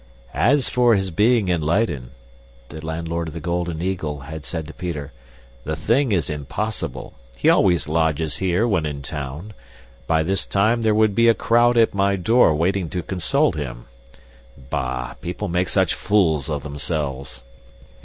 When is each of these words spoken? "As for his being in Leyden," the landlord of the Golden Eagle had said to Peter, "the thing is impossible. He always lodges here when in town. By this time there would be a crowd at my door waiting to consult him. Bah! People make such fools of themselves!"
"As 0.33 0.67
for 0.67 0.95
his 0.95 1.11
being 1.11 1.47
in 1.47 1.61
Leyden," 1.61 2.09
the 2.69 2.83
landlord 2.83 3.27
of 3.27 3.35
the 3.35 3.39
Golden 3.39 3.83
Eagle 3.83 4.21
had 4.21 4.45
said 4.45 4.65
to 4.65 4.73
Peter, 4.73 5.11
"the 5.63 5.75
thing 5.75 6.11
is 6.11 6.27
impossible. 6.27 7.13
He 7.37 7.51
always 7.51 7.87
lodges 7.87 8.37
here 8.37 8.67
when 8.67 8.87
in 8.87 9.03
town. 9.03 9.53
By 10.07 10.23
this 10.23 10.47
time 10.47 10.81
there 10.81 10.95
would 10.95 11.13
be 11.13 11.27
a 11.27 11.35
crowd 11.35 11.77
at 11.77 11.93
my 11.93 12.15
door 12.15 12.55
waiting 12.55 12.89
to 12.89 13.03
consult 13.03 13.53
him. 13.55 13.85
Bah! 14.71 15.13
People 15.21 15.49
make 15.49 15.69
such 15.69 15.93
fools 15.93 16.49
of 16.49 16.63
themselves!" 16.63 17.43